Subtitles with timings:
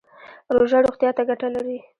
[0.55, 1.77] روژه روغتیا ته ګټه لري